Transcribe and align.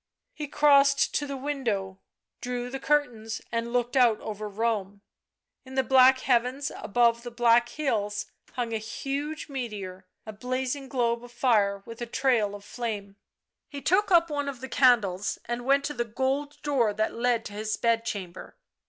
He 0.33 0.47
crossed 0.47 1.13
to 1.13 1.27
the 1.27 1.37
window, 1.37 1.99
drew 2.41 2.71
the 2.71 2.79
curtains 2.79 3.39
and 3.51 3.71
looked 3.71 3.95
out 3.95 4.19
over 4.21 4.49
Rome. 4.49 5.03
In 5.63 5.75
the 5.75 5.83
black 5.83 6.21
heavens, 6.21 6.71
above 6.75 7.21
the 7.21 7.29
black 7.29 7.69
hills, 7.69 8.25
hung 8.53 8.73
a 8.73 8.79
huge 8.79 9.47
meteor, 9.47 10.07
a 10.25 10.33
blazing 10.33 10.89
globe 10.89 11.23
of 11.23 11.31
fire 11.31 11.83
with 11.85 12.01
a 12.01 12.07
trail 12.07 12.55
of 12.55 12.65
flame.... 12.65 13.15
He 13.69 13.79
took 13.79 14.09
up 14.09 14.31
one 14.31 14.49
of 14.49 14.59
the 14.59 14.69
candles 14.69 15.37
and 15.45 15.65
went 15.65 15.83
to 15.85 15.93
the 15.93 16.03
gold 16.03 16.59
door 16.63 16.95
that 16.95 17.13
led 17.13 17.45
to 17.45 17.53
his 17.53 17.77
bed 17.77 18.03
chamber. 18.03 18.57